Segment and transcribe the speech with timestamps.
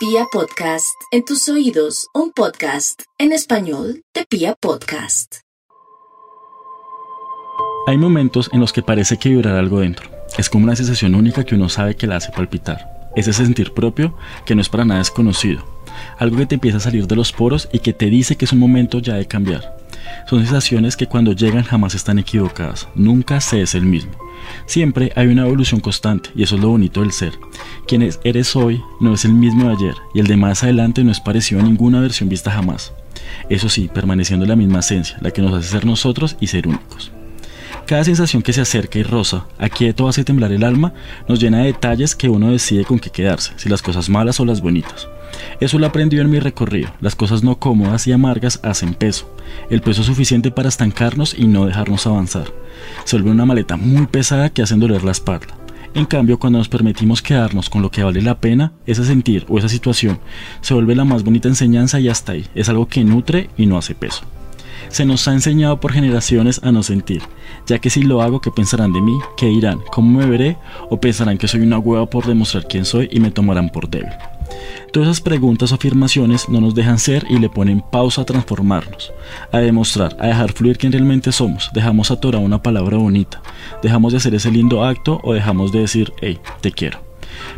[0.00, 5.40] Pia Podcast, en tus oídos, un podcast en español de Pia Podcast.
[7.86, 10.08] Hay momentos en los que parece que vibrará algo dentro.
[10.38, 13.10] Es como una sensación única que uno sabe que la hace palpitar.
[13.14, 14.16] Ese sentir propio
[14.46, 15.66] que no es para nada desconocido.
[16.16, 18.54] Algo que te empieza a salir de los poros y que te dice que es
[18.54, 19.76] un momento ya de cambiar.
[20.26, 22.88] Son sensaciones que cuando llegan jamás están equivocadas.
[22.94, 24.12] Nunca se es el mismo.
[24.66, 27.32] Siempre hay una evolución constante y eso es lo bonito del ser.
[27.86, 31.12] Quien eres hoy no es el mismo de ayer y el de más adelante no
[31.12, 32.92] es parecido a ninguna versión vista jamás.
[33.48, 37.12] Eso sí, permaneciendo la misma esencia, la que nos hace ser nosotros y ser únicos.
[37.86, 40.92] Cada sensación que se acerca y rosa, aquieto hace temblar el alma,
[41.28, 44.44] nos llena de detalles que uno decide con qué quedarse, si las cosas malas o
[44.44, 45.08] las bonitas.
[45.60, 46.90] Eso lo aprendí en mi recorrido.
[47.00, 49.34] Las cosas no cómodas y amargas hacen peso.
[49.68, 52.52] El peso suficiente para estancarnos y no dejarnos avanzar.
[53.04, 55.60] Se vuelve una maleta muy pesada que hacen doler la espalda.
[55.92, 59.58] En cambio, cuando nos permitimos quedarnos con lo que vale la pena, ese sentir o
[59.58, 60.20] esa situación
[60.60, 62.46] se vuelve la más bonita enseñanza y hasta ahí.
[62.54, 64.22] Es algo que nutre y no hace peso.
[64.88, 67.22] Se nos ha enseñado por generaciones a no sentir,
[67.66, 69.16] ya que si lo hago, ¿qué pensarán de mí?
[69.36, 69.80] ¿Qué dirán?
[69.92, 70.56] ¿Cómo me veré?
[70.90, 74.10] ¿O pensarán que soy una hueva por demostrar quién soy y me tomarán por débil?
[74.92, 79.12] Todas esas preguntas o afirmaciones no nos dejan ser y le ponen pausa a transformarnos,
[79.52, 81.70] a demostrar, a dejar fluir quién realmente somos.
[81.72, 83.40] Dejamos atorar una palabra bonita,
[83.84, 86.98] dejamos de hacer ese lindo acto o dejamos de decir, hey, te quiero.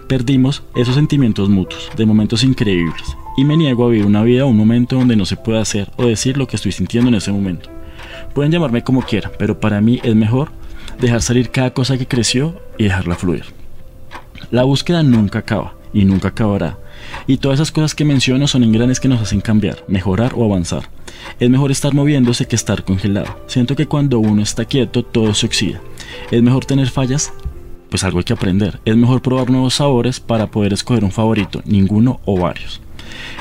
[0.08, 4.48] Perdimos esos sentimientos mutuos, de momentos increíbles, y me niego a vivir una vida o
[4.48, 7.32] un momento donde no se pueda hacer o decir lo que estoy sintiendo en ese
[7.32, 7.70] momento.
[8.34, 10.50] Pueden llamarme como quieran, pero para mí es mejor
[11.00, 13.44] dejar salir cada cosa que creció y dejarla fluir.
[14.50, 16.78] La búsqueda nunca acaba y nunca acabará.
[17.26, 20.88] Y todas esas cosas que menciono son engranes que nos hacen cambiar, mejorar o avanzar.
[21.38, 23.38] Es mejor estar moviéndose que estar congelado.
[23.46, 25.80] Siento que cuando uno está quieto todo se oxida.
[26.30, 27.32] Es mejor tener fallas,
[27.90, 28.80] pues algo hay que aprender.
[28.84, 32.80] Es mejor probar nuevos sabores para poder escoger un favorito, ninguno o varios.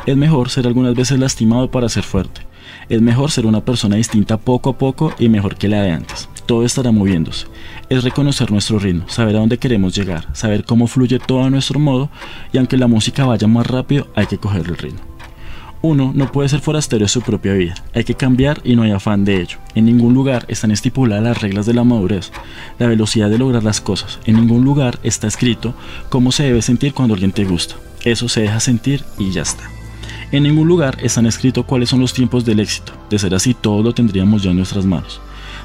[0.06, 2.42] Es mejor ser algunas veces lastimado para ser fuerte.
[2.90, 6.28] Es mejor ser una persona distinta poco a poco y mejor que la de antes
[6.52, 7.48] todo estará moviéndose.
[7.88, 11.80] Es reconocer nuestro ritmo, saber a dónde queremos llegar, saber cómo fluye todo a nuestro
[11.80, 12.10] modo
[12.52, 15.00] y aunque la música vaya más rápido, hay que coger el ritmo.
[15.82, 18.92] Uno no puede ser forastero de su propia vida, hay que cambiar y no hay
[18.92, 19.60] afán de ello.
[19.76, 22.34] En ningún lugar están estipuladas las reglas de la madurez,
[22.80, 24.20] la velocidad de lograr las cosas.
[24.26, 25.74] En ningún lugar está escrito
[26.10, 27.76] cómo se debe sentir cuando alguien te gusta.
[28.04, 29.64] Eso se deja sentir y ya está.
[30.34, 32.92] En ningún lugar están escritos cuáles son los tiempos del éxito.
[33.10, 35.22] De ser así, todo lo tendríamos ya en nuestras manos.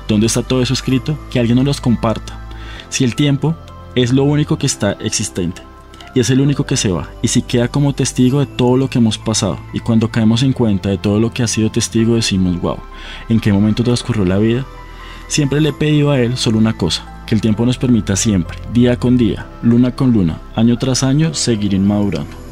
[0.08, 1.18] ¿Dónde está todo eso escrito?
[1.30, 2.48] Que alguien nos los comparta.
[2.88, 3.56] Si el tiempo
[3.94, 5.62] es lo único que está existente
[6.14, 8.88] y es el único que se va, y si queda como testigo de todo lo
[8.88, 12.14] que hemos pasado, y cuando caemos en cuenta de todo lo que ha sido testigo
[12.14, 12.78] decimos, wow,
[13.28, 14.64] ¿en qué momento transcurrió la vida?
[15.28, 18.56] Siempre le he pedido a él solo una cosa, que el tiempo nos permita siempre,
[18.72, 22.45] día con día, luna con luna, año tras año, seguir inmadurando.